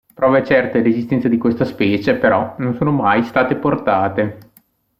Prove 0.15 0.43
certe 0.43 0.81
dell'esistenza 0.81 1.27
di 1.27 1.37
questa 1.37 1.63
specie, 1.63 2.15
però, 2.15 2.55
non 2.57 2.73
sono 2.73 2.91
mai 2.91 3.23
state 3.23 3.53
portate. 3.55 4.49